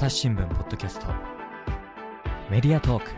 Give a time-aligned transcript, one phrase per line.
[0.00, 1.08] 朝日新聞ポッドキャスト
[2.50, 3.10] メディアトーク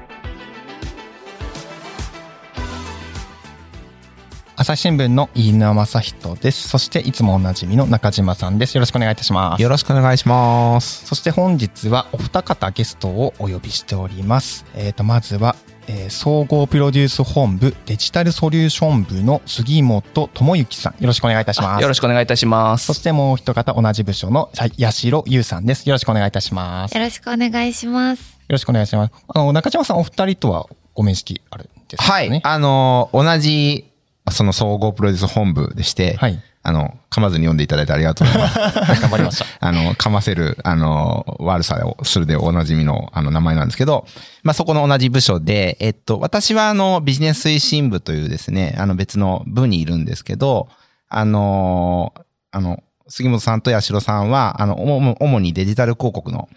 [4.56, 6.68] 朝日新聞の飯沼正人です。
[6.68, 8.74] そしていつもおなじみの中島さんです。
[8.74, 9.62] よろしくお願いいたします。
[9.62, 11.06] よろしくお願いします。
[11.06, 14.64] そして本日はお二方ゲストをお呼びしております。
[14.74, 15.54] えっ、と、まずは、
[15.88, 21.02] えー総合プロデュース本部デジタルソリューション部の杉本智之さん。
[21.02, 21.82] よろしくお願いいたします。
[21.82, 22.86] よろしくお願いいたします。
[22.86, 25.88] そしてもう一方同じ部署の八代優さんです。
[25.88, 26.92] よろしくお願いいたします。
[26.94, 28.38] よよろしくお願いします。
[28.48, 29.12] ろしくお願いします。
[29.28, 32.28] あの、中島さんお二人とはご面識あるんですかね？
[32.28, 32.40] はい。
[32.44, 33.90] あの、同じ、
[34.30, 38.58] その総合プロデュース本部でして、はいあの、噛まずに読んでいただいてありがとうございます。
[39.02, 39.46] 頑張りました。
[39.60, 44.06] あの、噛ませる、あの、悪さをするでおなじみの、あの、名前なんですけど、
[44.44, 50.68] まあ、そこの同じ部署で、えっと、私は、あの、ビジネス推進部というですね、あの、別の部にいるんですけど、
[51.08, 52.14] あの、
[52.52, 56.48] あの、杉本さんと八代さんは、あの、主主にデジタル広告の、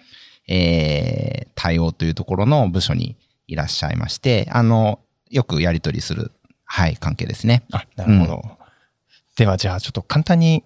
[0.48, 3.18] えー、対応というところの部署に
[3.48, 5.00] いらっしゃいまして、あの、
[5.32, 6.32] よくやり取りする、
[6.64, 7.64] はい、関係ですね。
[7.72, 8.65] あ、なるほど。
[9.36, 10.64] では、じゃあ、ちょっと簡単に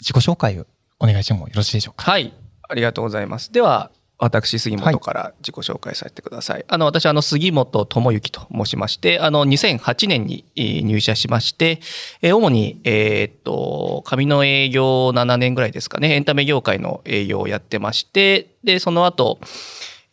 [0.00, 0.66] 自己紹介を
[1.00, 2.10] お願いしてもよろしいでしょうか？
[2.10, 2.32] はい。
[2.68, 3.52] ありがとうございます。
[3.52, 6.64] では、私、杉本から自己紹介させてください。
[6.68, 11.80] あの、私、あの、杉本智之と申しまして、あの、2008年に入社しまして、
[12.22, 19.40] 主に、えっと、紙の営業7年ぐらいですかね、エンタメ業界の営業をやってまして、で、その後、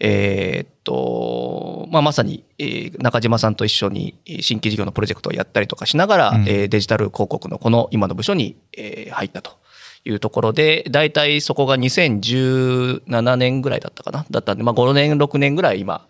[0.04, 6.42] えーっと、まあ、まさに、えー中島さんと一緒にえー新規事業のプロジェクトをやったりとかしながら、うん。
[6.50, 9.52] えーデジタル広告のこの今の部署に、えー入ったと
[10.04, 16.08] いうところで、大体そこが2017年ぐらいだったかなだったんで、まあ、5年、6年ぐらい今、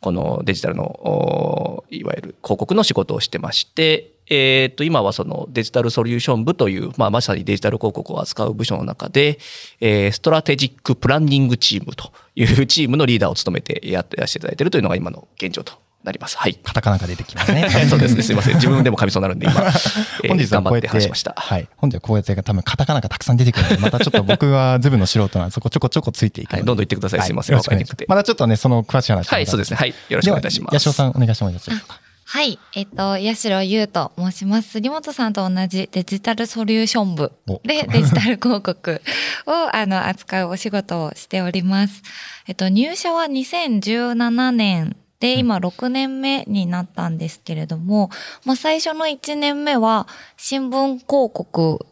[0.00, 9.38] このデジタルの、おいわゆる広告の仕事をしてまして、えーっと、今はそのデジタルソリューション部という、まあ、まさにデジタル広告を扱う部署の中で、
[9.80, 16.36] えーストラテジックプランニングチームという チームのリーダーを務めてやってらしていただいているというのが今の現状となります。
[16.38, 16.54] はい。
[16.54, 17.68] カタカナが出てきますね。
[17.90, 18.22] そうですね。
[18.22, 18.54] すいません。
[18.54, 19.66] 自分でも噛みそうになるんで、今、え
[20.26, 21.34] ー本日は頑張ってこうやって、話しました。
[21.36, 21.68] はい。
[21.76, 26.52] 本日はこうやって多分カタカナがたくさん出てくるので、またちょっと僕はズブの素人なんで、そこちょこちょこついていく。
[26.52, 29.76] はいどんどん言ってくださいすいませんよろしくお願いかりにくくてまたちょっとね、その詳しい話をはい、そうですね。
[29.76, 29.88] はい。
[29.88, 30.74] よろしくお願いいたします。
[30.74, 32.07] 八代さんお願いしてもいいでしょうか。
[32.30, 32.58] はい。
[32.74, 34.68] えっと、八代優と申します。
[34.72, 39.00] 杉本さんと同じデジタルソリューション部おでデジタル広告
[39.46, 42.02] を あの扱うお仕事をしております。
[42.46, 48.10] えっと、入社は2017年で、今6年目になったんですけれども、
[48.44, 50.06] まあ最初の1年目は
[50.36, 51.86] 新聞広告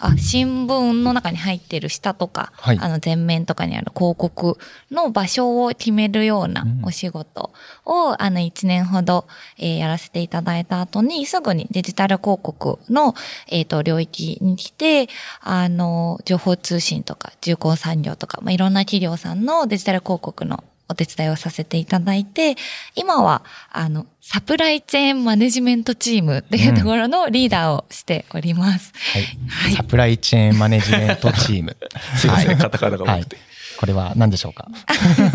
[0.00, 2.78] あ、新聞の中に入っている下とか、はい。
[2.80, 4.58] あの前面とかにある広告
[4.90, 7.52] の場所を決めるようなお仕事
[7.84, 9.26] を、あの1年ほど、
[9.58, 13.14] えーやらせていただいた後に、すぐにデジタル広告の、
[13.48, 15.08] えっ、と、領域に来て、
[15.40, 22.56] あの、情報通信とか、重工産業とか、まあ、いろんな企業さんのデジタル広告のお手伝いをさせていただいて、
[22.94, 28.92] 今は、あの、サプライチェーンマネジメントチームっていうところのリーダーをしております。
[29.48, 29.72] はい。
[29.74, 31.76] サプライチェーンマネジメントチーム。
[32.16, 33.47] すいませんはいカタカナが多くてはい
[33.78, 34.66] これは何でしょうか？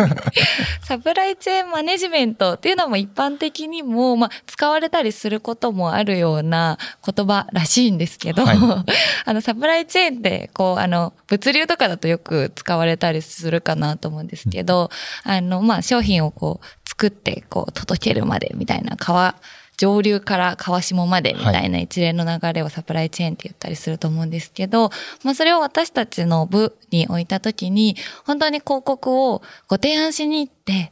[0.84, 8.58] サプライチェーンマネジメントっていうのも一般的にも、まあ、使われたりすることもあるような言葉らしいんですけど、はい。
[9.26, 14.90] あの、サプライチェーンって、こう、あの、物流とかだとよく使われたりするかなと思うんですけど、
[15.24, 19.36] あの、まあ、商品をこう、作って、こう、届けるまでみたいな、川、
[19.78, 24.92] 上流から川下までみたいな一連の流れをサプライチェーンって言ったりすると思うんですけど、
[25.24, 27.96] まあそれを私たちの部に置いたときに、
[28.26, 30.92] 本当に広告をご提案しに行って、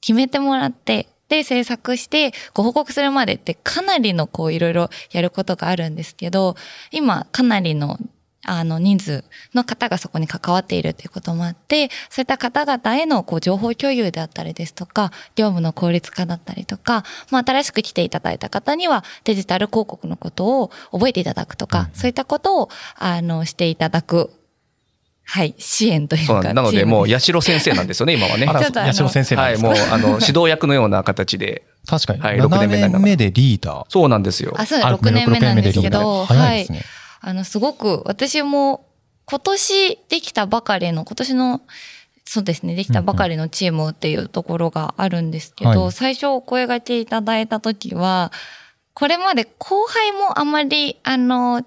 [0.00, 6.56] 決めてもらって、で、制作して、ご報告するまでってかなりのこういろいろやることがあるんですけど、
[6.90, 7.98] 今かなりの
[8.44, 9.24] あの人数
[9.54, 24.30] の方がそこに関わっているということもあって、そういった方々へのこう情報共有であったりですとか、業務の効率化だったりとか、まあ新しく来ていただいた方にはデジタル広告のことを覚えていただくとか、そういったことをあのしていただく、
[25.24, 26.26] はい、支援というか。
[26.26, 26.54] そうなんです。
[26.54, 28.46] なので、もう、八代先生なんですよね、今はね。
[28.50, 31.62] 八代先生はい、もう、あの、指導役のような形で。
[31.86, 32.20] 確かに。
[32.20, 33.84] はい六7年目でリーダー。
[33.88, 34.54] そうなんですよ。
[34.56, 36.82] あ、そうだ、あ6年目なんですけど、六年目でリーダー早いですね。
[37.20, 38.86] あの、すごく、私も
[39.26, 41.62] 今年できたばかりの、今年の、
[42.24, 45.92] そうですね、できたばかりのチームっていうところがあるんですけど、はい。
[45.92, 48.32] 最初お声掛けいただいたときは、
[48.94, 51.64] これまで後輩もあまり、あの、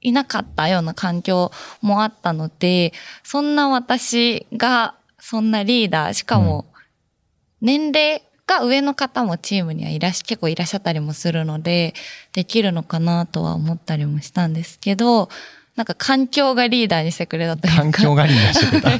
[0.00, 2.92] いなかったような環境もあったので、
[3.22, 6.66] そんな私が、そんなリーダー、しかも、
[7.60, 11.94] 年齢が上の方もチームにはいらっし、結構いらっしゃったりもするので、
[12.32, 15.28] できるのかなとは思ったりもしたんですけど、
[15.76, 17.82] なんか環境がリーダーにしてくれたというか。
[17.82, 18.90] 環境がリーダーしてくれた。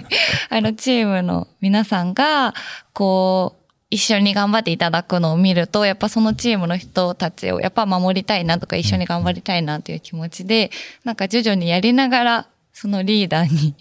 [0.57, 2.55] あの、チームの皆さんが、
[2.93, 10.73] こう、一緒に頑張っていただくのを見ると、やっぱそのチームの人たちをやっぱ守りたいなとか一緒に頑張りたいなという気持ちで、
[11.05, 13.77] なんか徐々にやりながら、そのリーダーに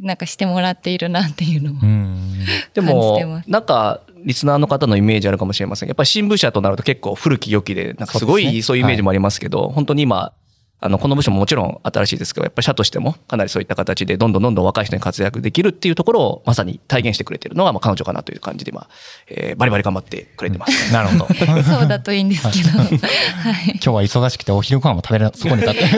[0.00, 1.80] なんかしてもらっているなっていうのも。
[1.82, 2.46] うん。
[2.72, 5.88] で感じてもま、すなんか、リスナーの方のイメージあるかもしれません。
[5.88, 10.32] やっぱり新聞社となると結構古き良きで、なんかすごいそういうイメージもありますけど、本当に今、
[10.80, 18.88] あの、この部署ももちろん新しいですけど、やっぱり社としてもかなりそういった形でどんどんどんどん若い人に活躍できるっていうところをまさに体現してくれてるのは、まあ彼女かなという感じで、まあ、
[19.28, 20.92] えーバリバリ頑張ってくれてます。
[20.92, 21.26] なるほど。
[21.34, 22.78] 今そうだといいんですけど。
[22.78, 23.78] はい。
[23.78, 25.88] 日は忙しくてお昼ご飯も食べれ、そこに立って。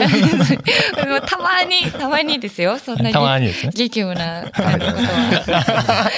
[1.27, 2.79] たまに、たまにですよ。
[2.79, 3.13] そんなに。
[3.13, 6.11] たまにですね激務な、ことは。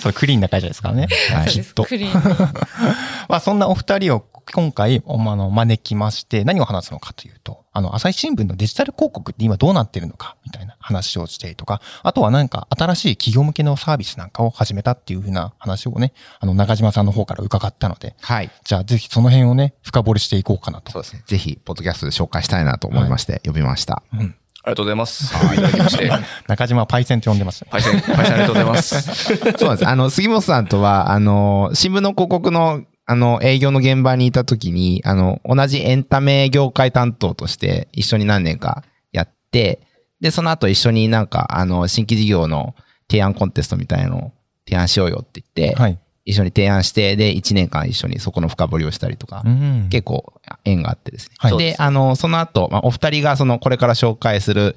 [0.00, 1.08] それクリーンな会社ですからね。
[1.10, 1.62] そうです。
[1.62, 1.84] きっと。
[1.84, 2.36] クリーンに。
[3.28, 18.50] まあそんなお二人を今回、おあの、招きまして、何を話すのかというと、あの、朝日新聞のデジタル広告って今どうなってるのか、みたいな話をしてとか、あとはなんか新しい企業向けのサービスなんかを始めたっていうふうな話をね、あの、中島さんの方から伺ったので、はい。
[18.64, 20.92] じゃあぜひその辺をね、深掘りしていこうかなと。
[20.92, 21.22] そうですね。
[21.26, 24.02] ぜひ、ポッドキャストで紹介したいなと思いまして、呼びました。
[24.12, 24.34] うん。
[24.64, 25.34] ありがとうございます。
[25.34, 26.10] いただきまして。
[26.46, 27.68] 中島はパイセンと呼んでますね。
[27.70, 29.02] パイセン、パイセンありがとうございます。
[29.58, 29.88] そうなんです。
[29.88, 39.80] あの、杉本さんとは、あの、新聞の広告の、あの、営業の現場にいた時に、あの、同じエンタメ業界担当として一緒に何年かやって、
[40.22, 42.74] で、その後一緒になんか、あの、新規事業の
[43.10, 44.32] 提案コンテストみたいなのを
[44.66, 45.98] 提案しようよって言って、はい。
[46.24, 49.88] 一緒に提案して、で、1年間一緒にそこの深掘りをしたりとか、うん。
[49.90, 50.32] 結構
[50.64, 51.34] 縁があってですね。
[51.36, 54.74] はいで、あの、その後、まあ、お二人がその、これから紹介する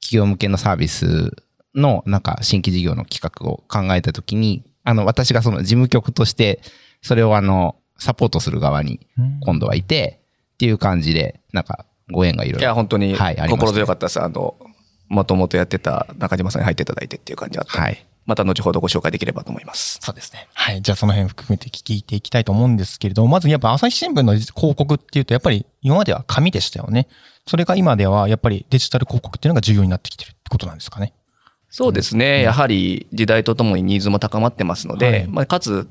[0.00, 1.32] 企業向けのサービス
[1.74, 6.60] の、なんか、新規事業の企画を考えたときに、あの、私がその事務局として、
[7.04, 10.20] それをあの、サポートする側にうん今度はいて、
[10.54, 12.60] っていう感じで、なんか、ご縁がいろいろ。
[12.60, 14.20] いや、本当にはいありました心強かったです。
[14.20, 14.56] あの、
[15.08, 19.98] もともとやってた中島さんに入っていただいてっていう感じだったはいまた後ほどご紹介できればと思います。
[20.00, 20.48] そうですね。
[20.54, 20.80] はい。
[20.80, 27.06] じゃあその辺含めて聞いていきたいと思うんですけれども、まずやっぱ朝日新聞の広告っていうと、やっぱり今までは紙でしたよね。
[27.46, 31.12] それが今ではやっぱりデジタル広告っていうのが重要になってきてるってことなんですかね。
[31.68, 32.40] そうですね。
[32.40, 35.86] やはり時代とともにニーズも高まってますので、はいまあ、かつ、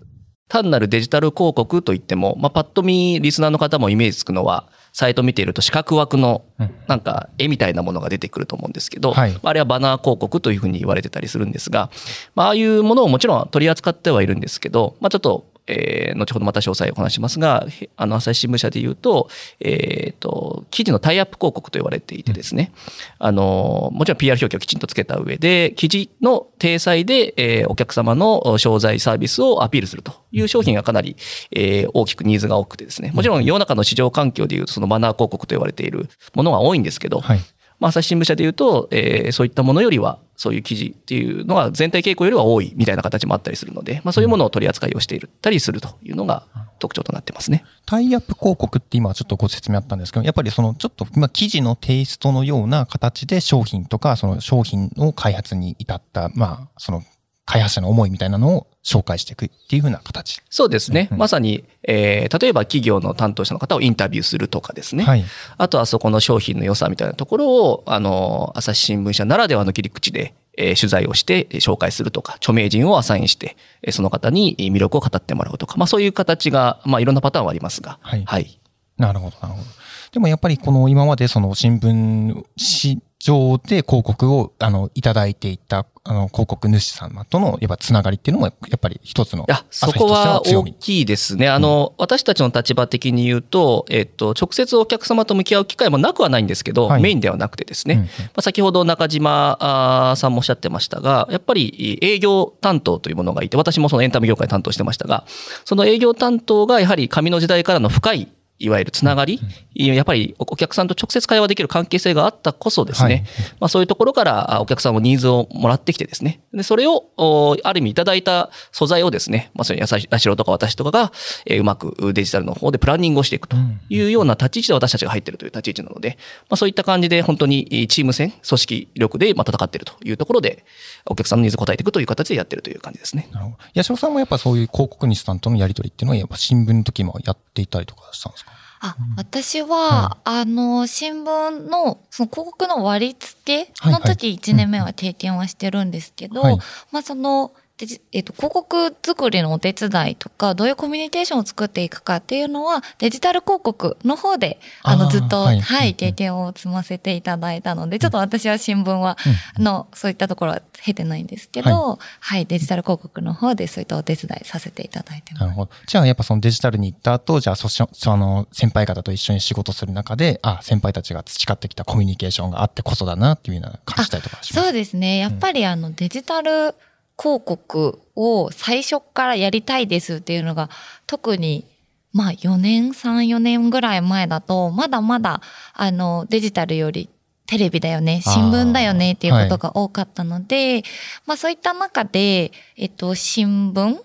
[0.47, 6.75] 単なるデジタル広告といっても、まあ、パッと見、リスナーの方もイメージつくのは、サイト見ていると四角枠のうん。
[6.87, 9.31] なんか絵みたいなものが出てくると思うんですけど、はい。
[9.31, 11.89] まああれはバナー広告というふうに言われてたりするんですが、
[12.35, 19.29] まあ、ああいうものをもちろん取り扱ってはいるんですけど、まあ、ちょっと、えー後ほどまた詳細をお話しますが、へあの、朝日新聞社で言うと、
[19.59, 22.71] えっ、と、記事のタイアップ広告と言われていてですね、
[23.19, 31.15] あの、もちろん PR 表記をきちんとつけた上で、記事の体裁で、えーお客様の商材サービスをアピールするという商品がかなり、
[31.51, 37.39] えー大きくニーズが多くてですね、もちろん世の中の市場環境でいうと、そのバナー広告と言われているものが多いんですけど、はい。
[37.83, 46.47] まあ、朝日新聞社でいうと、えーそういったものよりは、そういう記事っていうのが全体傾向よりは多いみたいな形もあったりするので、まあ、そういうものを取り扱いをしているたりするというのが
[46.79, 47.65] 特徴となってますね。
[47.85, 57.03] タイアップ広告って今ちょっとご説明あったんですけど、やっぱりそのちょっと今記事のテイストのような形で商品とかその商品の開発に至った、まあその
[57.45, 60.41] 開発者の思いみたいなのを紹介していくっていう風な形。
[60.49, 61.09] そうですね。
[61.11, 65.03] うんまさに、えー例えば企業の担当者の方をインタビューするとかですね。
[65.03, 65.23] はい。
[65.57, 78.59] あとはそこの商品の良さみたいなところを、あの、朝日新聞社ならではの切り口で、えー取材をしてえー紹介するとか、著名人をアサインして、えーその方にえー魅力を語ってもらうとか、まあそういう形が、まあいろんなパターンはありますが、はいはい。
[78.97, 79.65] なるほど、なるほど。
[80.11, 91.47] でもやっぱりこの今までその新聞市場で広告をあのいただいていたあの広告主様とのやっぱつながりっていうのもやっぱり一つのいや、そこは大きいですね。
[91.47, 97.01] あの、私たちの立場的に言うと、えっと、直接お客様と向き合う機会もなくはないんですけど、はい。
[97.01, 98.07] メインではなくてですね、うんうん。
[98.07, 105.23] まあ、先ほど中島さんもおっしゃってましたが、やっぱり営業担当というものがいて、私もそのエンタメ業界担当してましたが、
[105.63, 108.27] その営業担当がやはり紙の時代からの深い
[108.59, 109.39] いわゆるつながり、
[109.73, 113.23] やっぱりお客さんと直接会話できる関係性があったこそですね、はい。
[113.59, 121.11] まあ、そういうところからあお客さんもニーズをもらってきてですね、でそれをおある意味いただいた素材をですね、まあ、それやさしろとか私とかが、
[121.45, 123.55] えーうまくデジタルの方でプランニングをしていくと
[123.89, 126.17] いうような立ち位置で私たちが入っているという立ち位置なので、
[126.49, 130.65] まあ、そういった感じで本当にえーチーム戦、組織力でまあ戦っているというところで、
[131.05, 133.27] お客さんのニーズを応えていくという形でやっているという感じですね。
[133.31, 133.57] なるほど。
[133.75, 138.51] 八代さんもやっぱそういう広告主さんとのやり取りっていうのはやっぱ新聞の時もやっていたりとかしたんですか？
[138.85, 144.17] あ、私は、あの、新聞の、その広告の割り付けのはいはい。
[144.17, 146.57] 時1年目は経験はしてるんですけど、はい。
[146.91, 159.17] まあその、でじえっと、広告作りのお手伝いとか、どういうコミュニケーションを作っていくかっていうのは、デジタル広告の方で、あの、ずっと、ははいい、経験を積ませていただいたので、ちょっと私は新聞は、
[159.55, 165.41] あの、そういったところは経てないんですけど、はい、デジタル広告の方でそういったお手伝いさせていただいてます。
[165.41, 165.71] なるほど。
[165.87, 174.63] じゃあやっぱそのデジタルに行った後、じゃあそしその先輩方と一緒に仕事する中で、あ、先輩たちが培ってきたコミュニケーションがあってこそだなっていうような感じたりとかします？
[174.67, 175.17] そうですね。
[175.17, 176.75] やっぱりあのデジタル
[177.23, 180.69] 広告を最初からやりたいですっていうのが
[181.07, 181.65] 特に
[182.11, 185.39] まあ4年、3、4年ぐらい前だとまだまだ
[185.73, 187.09] あのデジタルより
[187.45, 190.83] テレビだよね、新聞だよねっていうことが多かったので、
[191.25, 193.97] まあそういった中で、えっと、新聞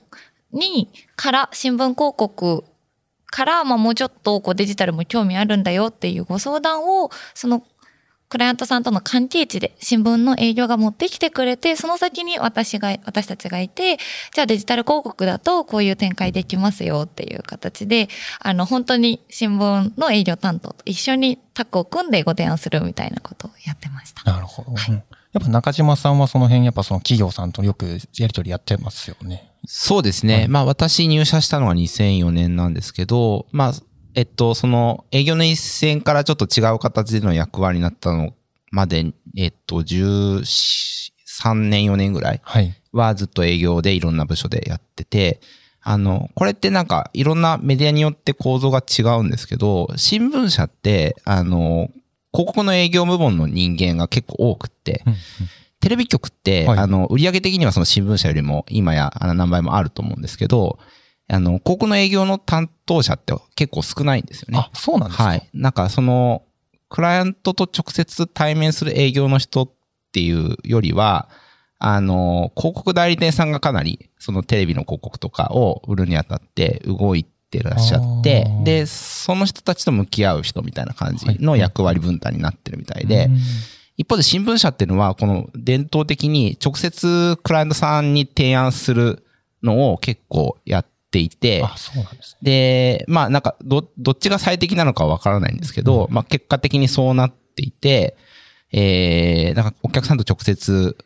[0.53, 2.65] に、から、新聞広告
[3.27, 7.63] から、まあもうちょっとこうデジタルも興味あるんだよっていうご相談を、その
[8.29, 13.97] クライアントさんとの関係値で新聞の営業が持ってきてくれて、その先に私が、私たちがいて、
[14.35, 18.09] じゃあデジタル広告だとこういう展開できますよっていう形で、
[18.41, 24.31] あの本当に新聞の営業担当と一緒にタッグを組んでご提案するみたいなことをやってました。
[24.31, 24.73] なるほど。
[24.73, 29.51] うんやっぱ中島さんはその辺、やっぱその企業さんとよくやり取りやってますよね。
[29.67, 30.47] そうですね。
[30.49, 33.73] まあ私入社したのが2004年なんですけど、まあ、
[34.19, 38.35] えっと、その営業の一線からちょっと違う形での役割になったの
[38.73, 42.41] まで、えっと、13年、4年ぐらい。
[42.43, 42.61] は
[43.15, 45.41] ずっと営業でいろんな部署でやってて、
[45.83, 51.89] あの、これってなんかいろんなメディアによって構造が違うんですけど、新聞社って、あの、
[52.33, 55.19] 広告の営業部門の人間が結構多くって、うんうん。
[55.79, 56.79] テレビ局って、はい。
[56.81, 60.81] あの、売上的にはその新聞社よりも今やあの何倍もあると思うんですけど、
[61.31, 64.59] あの、広告の営業の担当者って結構少ないんですよね。
[64.59, 65.25] あ、そうなんですか？
[65.25, 65.49] はい。
[65.53, 66.43] なんかその、
[66.89, 69.71] クライアントと直接対面する営業の人っ
[70.13, 71.29] ていうよりは、
[71.79, 83.39] あの、広告代理店さんがかなり、そのテレビの広告とかを売るにあたって動いてらっしゃってで、その人たちと向き合う人みたいな感じの役割分担になってるみたいで、うん
[84.01, 89.27] 一方で新聞社っていうのは、この伝統的に直接クライアントさんに提案する
[89.61, 92.51] のを結構やっていて、あ、そうなんですね。
[92.51, 98.17] で、まあなんかど、どっちが最適なのかはわからないんですけど、まあ結果的にそうなっていて、
[98.73, 100.97] えー、なんかお客さんと直接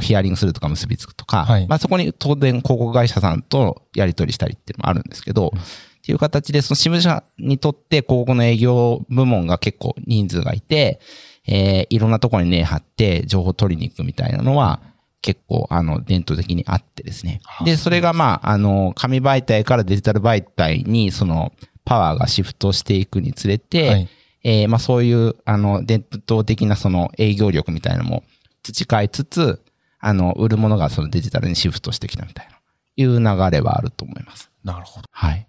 [0.00, 1.66] ヒアリングするとか結びつくとか、はい。
[1.68, 11.00] まあそこに当然広告会社さんとやり取りしたりっていうのもあるんですけど、っていう形でその新聞社にとって広告の営業部門が結構人数がいて、
[11.46, 14.80] えー、いろんなところに根張って情報を取りに行くみたいなのは、
[15.22, 17.40] 結構、あの、伝統的にあってですね。
[17.64, 21.52] で、それがまあ、あの、紙媒体からデジタル媒体に、その、
[21.84, 24.08] パワーがシフトしていくにつれて、はい
[24.48, 28.22] えーまあそういう、あの、伝統的なその営業力みたいなのも
[28.62, 29.60] 培いつつ、
[29.98, 32.56] あの、売るものがそのデジタルにシフトしてきたみたいな、
[32.96, 34.50] いう流れはあると思います。
[34.62, 35.08] なるほど。
[35.10, 35.48] はい。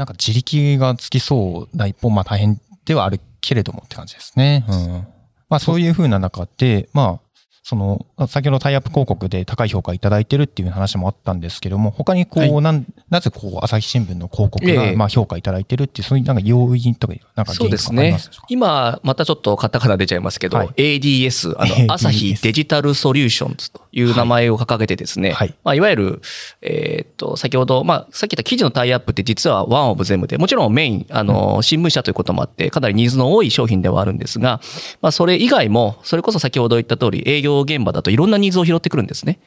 [0.00, 4.64] なんか自力がつきそうな一方、まあ大変ではあるけれどもって感じですね。
[4.66, 5.06] うん。
[5.50, 7.29] まあそういうふうな中で、まあ、
[7.62, 12.62] その、先ほどタイアップ広告で高い評価いただいてるっていう話もあったんですけども、他にこう、はい。
[12.62, 14.76] なん、なぜこう、朝日新聞の広告ええ。
[14.92, 18.18] が、まあ評価いただいてるっていう、そういうなんか要因とか、なんかそうですね。
[18.48, 20.68] 今、またちょっとカタカナ出ちゃいますけど、はい。
[20.98, 25.54] ADS、あの、 朝日デジタルソリューションズという名前を掲げてですね、はい。
[25.62, 26.22] まあ、いわゆる、
[26.62, 34.60] えーっと、先ほど、まあ、さっき言った記事のタイアップって実はワンオブゼムで、もちろんメイン、あの、新聞社ということもあって、かなりニーズの多い商品ではあるんですが、
[35.02, 39.38] まあ、それ以外も、それこそ先ほど言った通り、営業現場だといろんなニーズを拾ってくるんですね。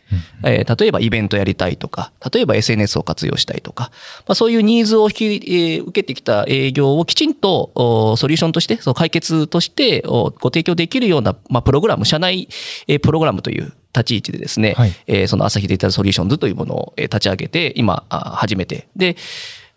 [0.43, 3.91] えー例えばイベントやりたいとか、例えば SNS を活用したいとか、
[4.27, 12.47] まあ、そういうニーズを引き、えー受けてきた営業をきちんとおソリューションとして、その解決としておご提供できるような、まあ、プログラム、社内、
[12.87, 18.87] えープログラムという立ち位置でですね、はいえーその朝日デジタルソリューションズというものをえー立ち上げて、今、あ初めて。
[18.95, 19.15] で、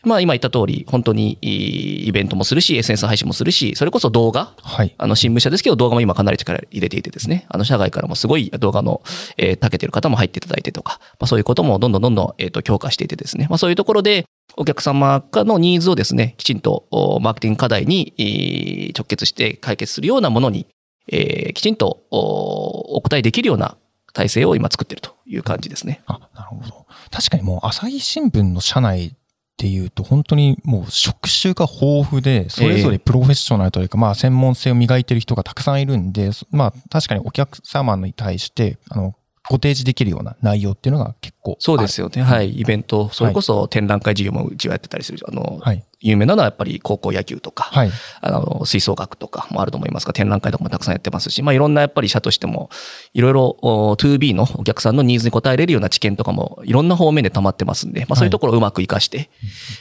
[0.07, 4.95] まあ今言った通り、本当にイベントもするし、SNS 配信もするし、それこそ動画、はい。
[4.97, 9.03] あの、新聞社ですけど、動画も今かなり力入れていてですね、あの、社外からもすごい動画の、
[9.37, 20.67] えー、長けてる方も入っていただいてとか、まあそういうこともどんどんどんどん、えっ、と、強化していてですね、まあそういうところで、お客様からのニーズをですね、きちんとおマーケティング課題にえー直結して解決するようなものに、
[21.09, 23.77] えーきちんとおお答えできるような
[24.13, 26.03] 体制を今作っているという感じですね。
[26.07, 26.87] あ、なるほど。
[27.11, 29.15] 確かにもう朝日新聞の社内
[29.57, 39.15] っていうと本当にもう職種が豊富で、それぞれプロフェッショナルというか、まあ専門性を磨いてる人がたくさんいるんで、まあ確かにお客様に対して、あの、
[39.49, 41.57] ご提示できるような内容っていうのが結構。
[41.59, 42.23] そうですよね。
[42.23, 42.51] はい。
[42.51, 45.25] イベント、それこそ展覧会事業もうちはやってたりする。
[45.27, 45.85] あの、はい。
[46.09, 47.91] 有名なのはやっぱり高校野球とか、はい。
[48.21, 52.71] あの、吹奏楽とかもあると思いますが、展覧会とかもたくさんやってますし、まあいろんなやっぱり社としても、
[53.15, 59.29] いろいろお 2B のお客さんのニーズに応えれるような知見とかもいろんな方面で溜まってますんで、まあそういうところをうまく活かして、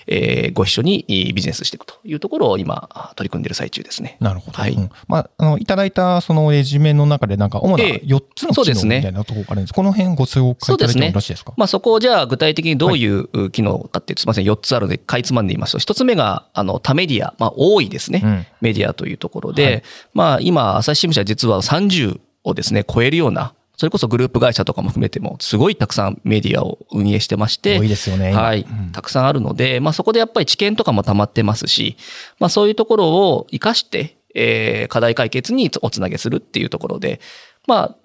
[0.08, 4.18] えーご一緒にえービジネスしていくというところを今取り組んでいる最中ですね。
[4.20, 4.58] なるほど。
[4.58, 9.74] はいうんまあ、あの、いただいたそのレジュメの中でなんか主なええ4つの機能みたいなところがあるんです。
[9.74, 11.54] この辺ご紹介いただいてもよろしいですか？
[11.58, 18.22] まあそこをじゃあ具体的にどういう機能かってすみません、4つあるので、かいつまんで言いますと、1つ目が、あの、多メディア、まあ多いですね。
[18.24, 28.32] うんメディアというところで、はいまあ今、朝日新聞社は実は30をですね、超えるような、それこそグループ会社とかも含めても、すごいたくさんメディアを運営してまして、多いですよね。
[28.32, 28.92] 今はいうん。
[28.92, 31.98] たくさんあるので、まあそこでやっぱり知見とかも溜まってますし、
[32.40, 37.20] まあそういうところを活かして、えー課題解決におつなげするっていうところで、
[37.68, 37.96] まあ、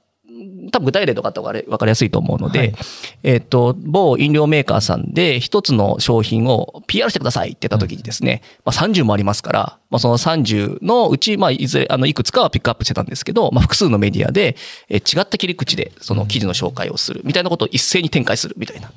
[0.70, 2.75] 多分具体例とかあった方が分かりやすいと思うので、はい
[3.22, 14.56] えっ、と、某飲料メーカーさんで一つの商品を PR してくださいって言った時にですね、まあ30もありますから、まあその30のうち、まあいずれ、あの、いくつかはピックアップしてたんですけど、まあ複数のメディアで、
[14.88, 18.88] えー違った切り口でその記事の紹介をするみたいなことを一斉に展開するみたいな。
[18.88, 18.92] っ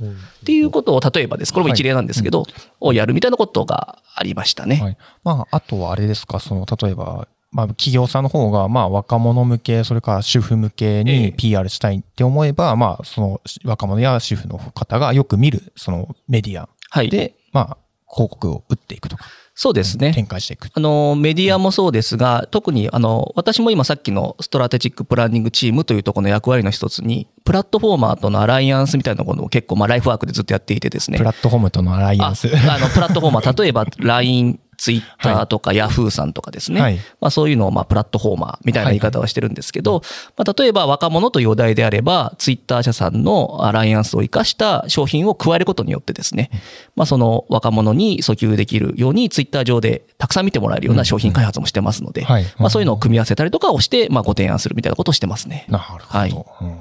[0.46, 1.54] ていうことを例えばです。
[1.54, 2.46] これも一例なんですけど、
[2.80, 4.76] をやるみたいなことがありましたね。
[4.76, 4.98] はい。
[5.24, 17.10] まあ、あとはあれですか、その、例えば、まあ、企業さんの方が、まあ、若者向け、それから主婦向けええに PR したいって思えば、まあ、その、若者や主婦の方がよく見る、その、メディアはい。
[17.10, 17.78] で、まあ、
[18.12, 20.14] 広告を打っていくとか、そうですね。
[20.14, 20.70] 展開していく。
[20.74, 31.20] あの、メディアもそうですが、特に、あの、私も今さっきのストラテジックプランニングチームというところの役割の一つに、プラットフォーマーとのアライアンスみたいなことを結構、まあ、ライフワークでずっとやっていてですね。
[31.20, 32.48] プラットフォームとのアライアンス。
[32.56, 36.82] ああの、プラットフォーマー、例えば LINE、Twitter とか Yahoo さんとかですね。
[36.82, 37.00] はい。
[37.22, 40.02] まあそういうのを、まあプラットフォーマーみたいな言い方はしてるんですけど、
[40.36, 46.50] まあ例えば若者というお題であれば、Twitter 社さんのアライアンスを活かした商品を加えることによってですね、
[46.98, 52.44] まあその若者に訴求できるように Twitter 上でたくさん見てもらえるような商品開発もしてますので、はい。
[52.58, 55.66] まあそういうのを組み合わせたりとかをして、まあご提案するみたいなことをしてますね。
[55.70, 56.06] なるほど。
[56.06, 56.32] はい。
[56.32, 56.78] うん。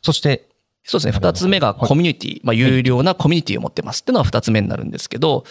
[0.00, 0.48] そして、
[0.88, 1.12] そうですね。
[1.12, 2.40] 二つ目がコミュニティ。
[2.42, 5.44] まあ、有料なコミュニティを持ってますっていうのが二つ目になるんですけど、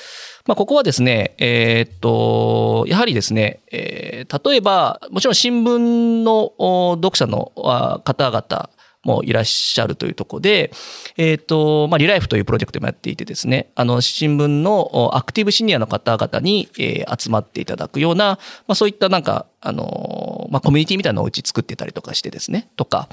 [0.48, 8.70] まあ、ここはですね、えーっと、やはりですね、えー例えば、もちろん新聞のお読者のあ方々
[9.08, 10.72] もいらっしゃるというところで、
[11.16, 23.08] えーっと、まあ、リライフというプロジェクトもやっていてですね、あの、新聞のおアクティブシニアの方々に、えー集まっていただくような、まあ、そういったなんか、あのーまあ、コミュニティみたいなのをうち作ってたりとかしてですね、とか、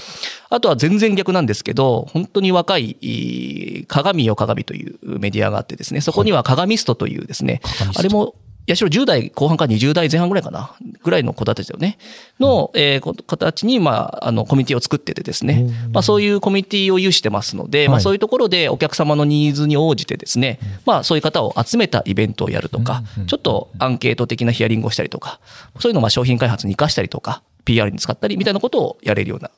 [0.51, 7.61] あとは全然逆なんですけど、本当に若い、いい鏡よ鏡というメディアがあってですね、そこには鏡ストというですね、
[7.97, 8.35] あれも、
[8.67, 11.99] 八代10代後半から20代前半ぐらいかな、ぐらいの子たちだよね、
[12.41, 25.41] の、えーこ形に、まあ、あの、コミュニティを作っててですね、まあ、そういうコミュニティを有してますので、まあ、はいそういうところでお客様のニーズに応じてですね、まあ、そういう方を集めたイベントをやるとか、ちょっとアンケート的なヒアリングをしたりとか、
[25.79, 29.51] そういうのをまあ商品開発に活かしたりとか、PR に使ったりみたいなことをやれるような、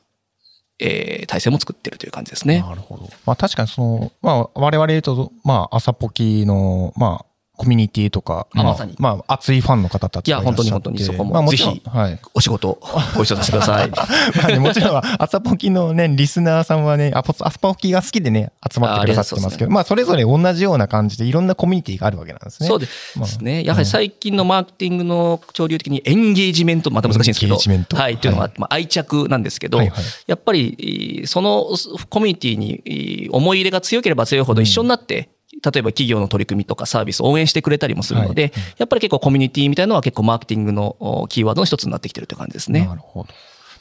[0.79, 2.61] えー体制も作ってるという感じですね。
[2.61, 3.09] なるほど。
[3.25, 7.25] まあ確かにその、まあ我々言うと、まあ朝ポキの、まあ
[7.57, 8.95] コミュニティとか、あまさに。
[8.99, 11.33] まあ熱いファンの方たちがいや本当に本当にそこも。
[11.33, 11.73] まあもちろん。
[11.73, 12.19] ぜひはい。
[12.35, 12.79] お仕事、
[13.15, 13.89] ご一緒させてください。
[14.37, 22.67] まあね、もちろん、朝ポキのね、リスナーさんはね、あポ朝ポキが好きでね、集まってくださってますけど、まあ、それぞれ同じような感じで、いろんなコミュニティがあるわけなんですね。
[22.69, 23.43] そうです。
[23.43, 23.63] ね。
[23.63, 27.97] やはり最近のマーケティングの潮流的にエンゲージメント、また難しいんですけど、エンゲージメント。
[27.97, 30.03] はい、というのがまあ、愛着なんですけど、はいはい。
[30.27, 31.65] やっぱり、その
[32.09, 35.29] コミュニティに思い入れが強ければ強いほど一緒になって、
[35.63, 42.95] 例えば企業の取り組みとかサービスを応援してくれたりもするので、やっぱり結構コミュニティみたいなのは結構マーケティングのおキーワードの一つになってきてるという感じですねな。
[42.95, 43.29] るほど。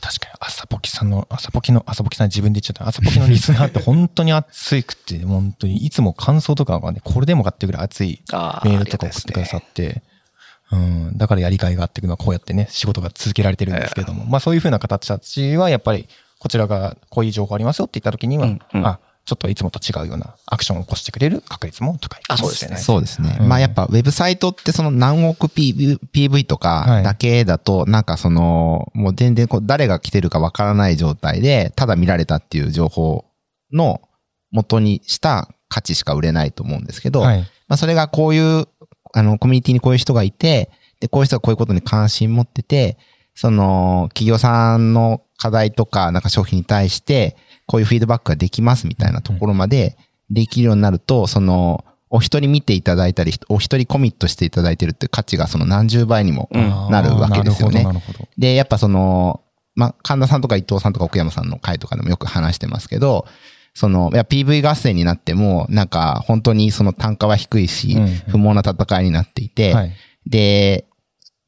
[0.01, 2.89] 確かに、朝ポキさんの、朝ポキの、朝ポキさん自分で言っちゃった。
[2.89, 10.03] 朝ポキのリスナーって本当に熱くて、本当に、いつも感想とかがね、これでもかってぐらい熱いメールとか送ってくださって、
[10.73, 16.09] うん、だからやりがいがあっていうのはこうやってね、仕事が続けられてるんですけれども、まあそういうふうな形たちはやっぱり、
[16.39, 22.81] こちらがこういう情報ありますよって言った時には、うんうんあ、ちょっといつもと違うようなアクションを起こしてくれる確率も高いかもしれない。
[22.81, 23.37] そうですね。
[23.41, 33.25] うんまあやっぱウェブサイトってその何億 PV, PV とはいかだけだと、なんかその、もう全然こう誰が来てるかわからない状態で、ただ見られたっていう情報
[33.73, 34.01] の
[34.53, 37.41] 元にした価値しか売れないと思うんですけど、はい。
[37.41, 38.69] まあそれがこういう、
[39.13, 42.97] あの、コミュニティにこういう人がいて、で、こういう人がこういうことに関心持ってて、
[43.35, 49.97] その、企業さんの課題とか、なんか商品に対して、こういうフィードバックができますみたいなところまで
[50.31, 58.29] できるようになると、その、お一人見ていただいたり、お一人コミットしていただいてるっていう価値がその何十倍にもうんなるわけですよねあーなるほど、なるほど。
[58.39, 59.43] で、やっぱその、
[59.75, 63.27] まあ、神田さんとか伊藤さんとか奥山さんの回とかでもよく話してますけど、
[63.75, 69.93] その、いや、PV 合戦になっても、なんか、本当にその単価は低いし、うんうん不毛な戦いになっていて、はい。
[70.27, 70.86] で、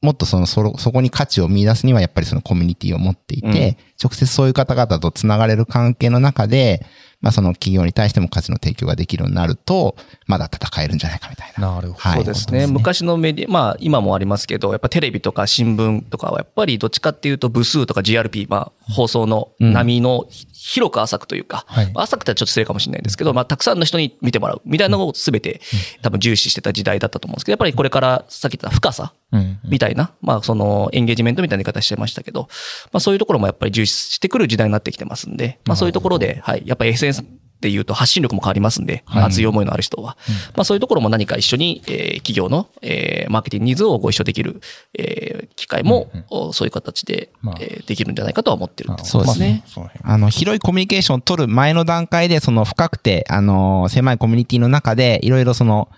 [0.00, 6.86] もっとその、そのそこに価値を見出すには、やっぱりそのコミュニティを持っていて、うん直接そういう方々と繋がれる関係の中で、
[7.20, 9.96] まあその企業に対しても価値の提供ができるようになると、
[10.28, 11.74] まだ戦えるんじゃないかみたいな。
[11.74, 11.98] なるほど。
[11.98, 12.68] はいそうですね。
[12.68, 25.60] 昔のメディア、まあ今もありますけど、やっぱテレビとか新聞とかはやっぱりどっちかっていうと部数とか GRP、まあ放送の波のひ広く浅くというか、はい浅くてはちょっと失礼かもしれないですけど、まあたくさんの人に見てもらうみたいなのを全て
[26.02, 29.27] 多分重視してた時代だったと思うんですけど、やっぱりこれからさっき言った深さうんうん
[29.64, 32.48] みたいな、まあそのエンゲージメントみたいな言い方してましたけど、
[32.92, 37.22] まあそういうところもやっぱり重視してくる時代になってきてますんで、まあそういうところで、はい、やっぱり SNS
[37.58, 39.24] っていうと発信力も変わりますんで、はい。
[39.24, 40.16] 熱い思いのある人は。
[40.54, 44.60] まあそういうところも何か一緒に、えー企業の、えーマーケティングニーズをご一緒できる、
[44.96, 47.56] えー機会も、おそういう形で、まあ。
[47.60, 49.64] えーできるんじゃないかとは思ってるんですそうですね。
[50.04, 55.88] あの、広いコミュニケーションを取る前の段階で、その深くて、あの、狭いコミュニティの中で、いろいろその、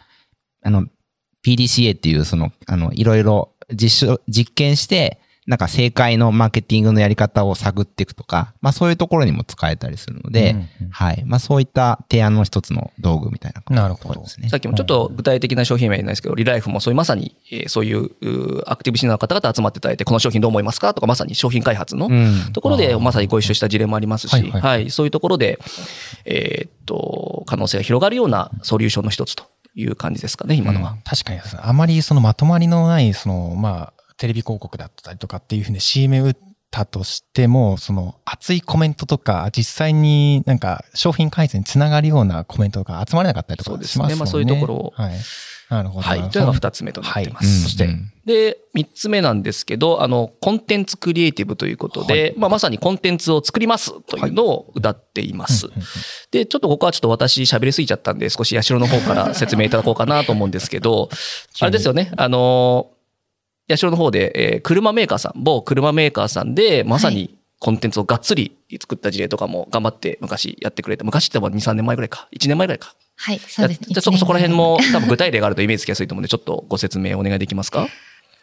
[0.63, 0.87] あの、
[1.45, 10.91] PDCA っていう、その、あの、いろいろ実証、実験して、なんか正解のマーケティングのやり方を探っていくとか、まあそういうところにも使えたりするので、うんうん。
[10.91, 11.25] はい。
[11.27, 14.25] まあそういった提案の一つの道具みたいななるほど。
[14.27, 18.11] さっきもちょっと具体的な商品名言えないですけど、リライフもそういうまさに、えーそういう
[18.67, 22.53] アクティブシーンの方々集まっていただいて、この商品どう思いますかとか、まさに商品開発のうん。
[22.53, 24.91] ところで、まさにご一緒した事例もありますし、はいは、はいい。
[24.91, 25.59] そういうところで、
[26.27, 30.93] えーっと、可能性が広がるようなソリューションの一つという感じですかね、今のは。
[30.93, 36.35] うん確かにですあまりそのまとまりのない、その、まあ、テレビ広告だったりとかっていうふうに CM 打っ
[36.71, 44.15] たとしても、その熱いコメントとか、実際になんか商品改善につながるようなコメントとか集まれなかったりとそうですかしますもんね。
[44.15, 45.13] ねまあそういうところをはい。
[45.71, 46.03] なるほど。
[46.03, 46.31] はい。
[46.31, 47.47] というのが二つ目となってます。
[47.47, 55.69] うんそして、うんで、三つ目なんですけど、あの、コンテンツクリエイティブということで、まあ、まさにコンテンツを作りますというのを歌っています。
[56.31, 61.09] で、ちょっとここはちょっと私喋りすぎちゃったんで、少し八代の方から説明いただこうかなと思うんですけど、
[61.61, 62.91] あれですよね、あの、
[63.71, 72.95] 八代の方で、えー車メーカーさん、某車メーカーさんで、まさにコンテンツをがっつり作った事例とかも頑張って昔やってくれて、昔っても2、3年前ぐらいか、1年前ぐらいか。
[73.17, 73.89] はい、そうですね。
[73.91, 77.87] じゃあそこそこら辺も多分具体例があるとイメージつきやすいと思うんで、ちょっとご説明お願いできますか？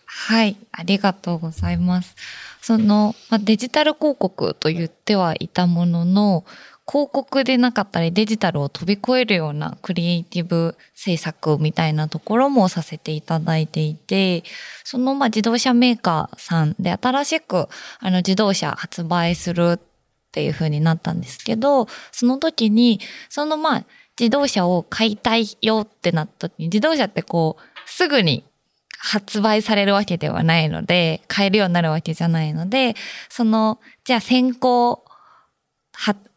[0.05, 2.15] はい、ありがとうございます。
[2.61, 6.45] その、まあ、デジタル広告と言ってはいたものの、
[6.89, 14.43] 広告でなかったりデジタルを飛び越えるようなクリエイティブ制作みたいなところもさせていただいていて、
[14.83, 17.67] そのまあ自動車メーカーさんで新しく
[17.99, 19.79] あの自動車発売するっ
[20.31, 23.85] ていう風になったんですけど、その時に、そのまあ
[24.19, 28.43] 自動車を買いたいよってなった時に、自動車ってこう、すぐに
[28.99, 32.95] 発売されるわけではないので、買えるようになるわけじゃないので、
[33.29, 35.03] その、じゃあ先行、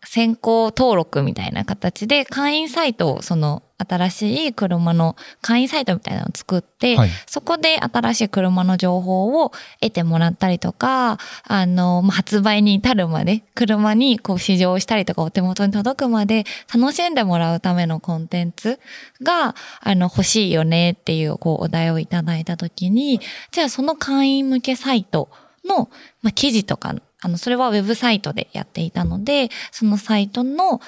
[0.03, 7.11] 先行登録みたいな形で会員サイトを、その新しい車の会員サイトみたいなのを作って、はい。
[7.27, 18.81] そこで新しい車の情報を得てもらったりとか、あの、まあ発売に至るまで、車にこう試乗したりとかお手元に届くまで楽しんでもらうためのコンテンツ
[19.23, 23.21] が、あの、欲しいよねっていうこうお題をいただいたときに、
[23.53, 25.29] じゃあその会員向けサイト
[25.65, 25.91] の、
[26.23, 30.81] まあ、記事とか、あの、それはウェブサイトでやっていたので、そのサイトの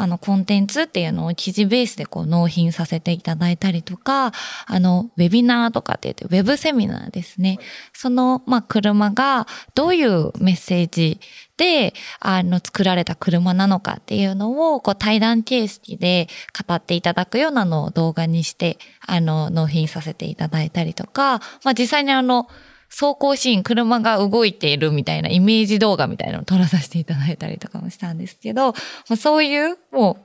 [0.00, 4.32] あの、コンテンツっていうのを記事ベースでこう納品させていただいたりとか、
[4.66, 7.58] あの、ウェビナーとかって言って、ウェブセミナーですね。
[7.92, 11.20] その、まあ、車がどういうメッセージ
[11.56, 16.28] で、あの、作られた車なのかっていうのを、こう、対談形式で
[16.66, 22.48] 語っていただくようなのを動画にして、あの、納品させていただいたりとか、まあ、実際にあの、
[22.90, 28.74] 走行シーン、車が動いているみたいなイメージ動画みたいなのを撮らさせていただいたりとかもしたんですけど、ま
[29.10, 30.18] あ、そういう、も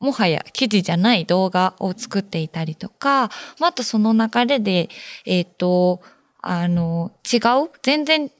[0.00, 4.88] う、もはや記事じゃない動画を作っていたりとか、まあ、あとその流れで、
[5.24, 6.02] えっ、と、
[6.40, 8.30] あの、違う、全然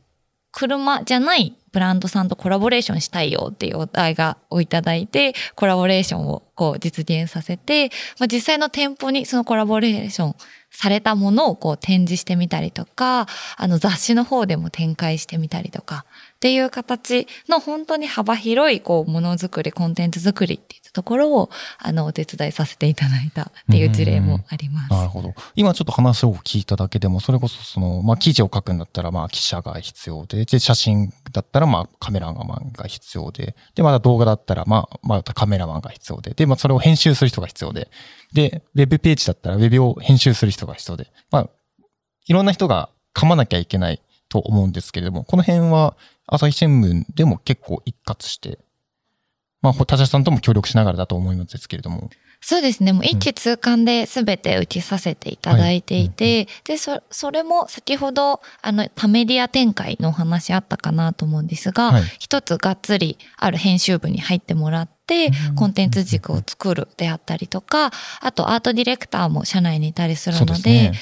[0.51, 10.35] 車じゃないブランドさんとコラボレーションしたいよっていうお題がをいただいて、コラボレーションをこう実現させて、まあ、実際の店舗にそのコラボレーション
[10.73, 16.07] されたものをこう展示してみたりとか、あの雑誌の方でも展開してみたりとか
[16.37, 24.91] っていう形の本当に幅広いこうものづくり、コンテンツ作りっていったところをあのお手伝いさせていただいたっていう事例もあります。
[24.91, 25.35] なるほど。
[25.55, 37.91] 今ちょっと話を聞いただけでも、それこそその、まあ記事を書くんだったらまあ記者が必要で、で、写真だったらまあカメラマンが必要で、で、また動画だったらまあ、またカメラマンが必要で、で、まあそれを編集する人が必要で、
[38.33, 41.49] で、ウェブページだったらウェブを編集する人が必要で、まあ、
[42.27, 48.59] いろんな人が噛まなきゃいけないと思うんですけれども、この辺は朝日新聞でも結構一括して、
[49.61, 52.11] まあ、田田さんとも協力しながらだと思いますけれども。
[52.45, 52.93] そうですね。
[52.93, 62.03] もう一気通貫で全て打ちさせていただいていて、で、そ、それも先ほど、あの、多メディア展開のお話あったかなと思うんですが、はい。
[62.19, 70.93] 一つがっつりある編集部に入ってもらって、コンテンツ軸を作るであったりとか、あとアートディレクターも社内にいたりするので、そうね。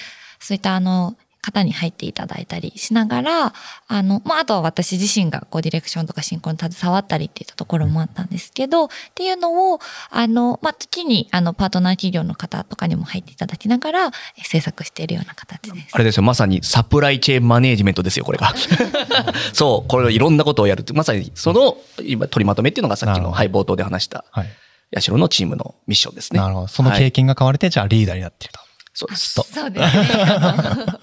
[0.40, 3.54] そういったあの、方に入っていただいたりしながら、
[3.88, 14.10] あの、まあ、あとは私自身がこうディレクションとか進行に携わったりっていったところもあったんですけど、っていうのを、あの、まあ、時にあの、パートナー企業の方とかにも入っていただきながら、え
[14.42, 15.88] 制作しているような形です。
[15.92, 18.54] あれですよ、まさにサプライチェーンマネージメントですよ、これが。
[19.52, 24.48] そう、これいろんなことをやるって、まさにその、今取りまとめっていうのがさっきの、はい、冒頭で話した、はい。
[24.90, 26.40] ヤシロのチームのミッションですね。
[26.40, 26.66] なるほど。
[26.66, 28.59] そのはい経験が買われて、じゃあリーダーになってると。
[29.00, 29.32] そうです。
[29.32, 30.04] そうですね。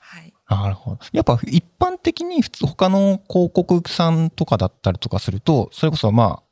[0.00, 0.32] はい。
[0.48, 0.98] なるほど。
[1.12, 6.42] やっぱ一般的に普通他の広告さんとかだったりとかすると、それこそまあ、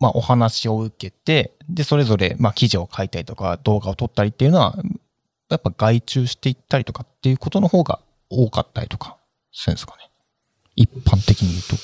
[0.00, 4.76] まあお話を受けて、で、それぞれまあ記事を書いたりとか動画を撮ったりっていうのは、
[5.50, 9.16] やっぱ外注していったりとかっていうことの方が多かったりとか
[9.52, 10.10] するんですかね？
[10.76, 11.76] 一般的に言うと。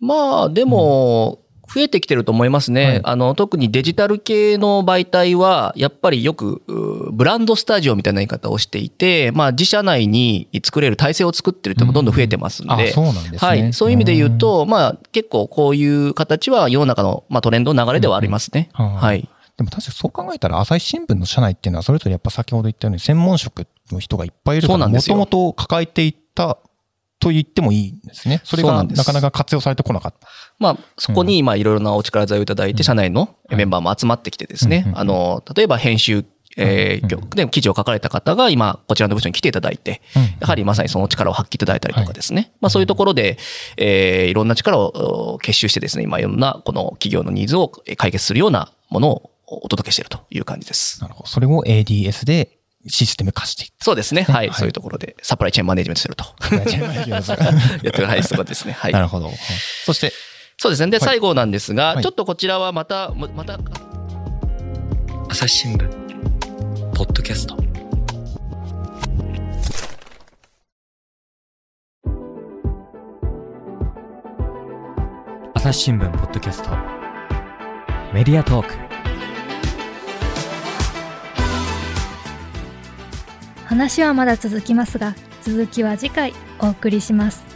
[0.00, 2.84] まあ、でも、増えてきてると思いますね。
[2.84, 12.72] はいあの、特にデジタル系の媒体は、やっぱりよく、うブランドスタジオみたいな言い方をしていて、まあ、自社内に作れる体制を作ってるってもどんどん増えてますんで。
[12.72, 13.38] あ、そうなんですね。
[13.38, 13.72] はい。
[13.72, 18.70] そういう意味で言うと、まあ、結構こういう形は世の中の、まあ、トレンドの流れではありますね。
[18.78, 19.28] うんうんはい。
[19.56, 26.58] でも確かにそう考えたら、朝日新聞の社内っていうのは、それぞれやっぱ先ほど言ったように、専門職の人がいっぱいいるから、もともと抱えていった
[27.22, 28.40] と言ってもいいんですね。
[28.42, 30.26] それがなかなか活用されてこなかった。
[30.58, 36.24] まあ、そこに、まあ、いろいろなお力添えをいただいて、社内のメンバーも集まってきてですねうん、あの、例えば編集、
[36.56, 37.00] え
[37.34, 40.02] で記事を書かれた方が今、こちらの部署に来ていただいて、
[40.38, 42.52] やはりまさにその力を発揮いただいたりとかですね。
[42.60, 43.38] まあそういうところで、
[43.78, 51.00] えーいろんな力をお結集してですね、今いろんなこの企業のニーズを解決するようなものをお届けしているという感じです。
[51.00, 51.28] なるほど。
[51.28, 53.72] それを ADS でシステム化していく。
[53.82, 54.22] そうですね。
[54.22, 54.48] はい。
[54.48, 56.24] はいそういうところでサプライチェーンマネージメントすると。
[56.50, 58.72] な やってる、はい、そうですね。
[58.72, 58.92] はい。
[58.92, 59.30] るほど。
[59.84, 60.12] そして、
[60.62, 60.92] そうですね。
[60.92, 62.04] で、最後なんですが、はい。
[62.04, 63.58] ちょっとこちらはまた、ままた、
[65.28, 65.88] 朝日新聞。
[66.94, 67.56] ポッドキャスト。
[75.54, 76.70] 朝日新聞ポッドキャスト。
[78.14, 78.74] メディアトーク。
[83.66, 87.51] 話はまだ続きますが続きは次回お送りします